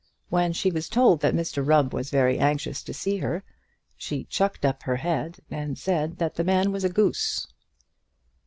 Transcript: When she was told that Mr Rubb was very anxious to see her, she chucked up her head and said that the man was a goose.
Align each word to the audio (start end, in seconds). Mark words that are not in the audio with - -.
When 0.29 0.51
she 0.51 0.71
was 0.71 0.89
told 0.89 1.19
that 1.21 1.35
Mr 1.35 1.63
Rubb 1.63 1.93
was 1.93 2.09
very 2.09 2.39
anxious 2.39 2.81
to 2.85 2.91
see 2.91 3.17
her, 3.17 3.43
she 3.95 4.23
chucked 4.23 4.65
up 4.65 4.81
her 4.81 4.95
head 4.95 5.41
and 5.51 5.77
said 5.77 6.17
that 6.17 6.37
the 6.37 6.43
man 6.43 6.71
was 6.71 6.83
a 6.83 6.89
goose. 6.89 7.45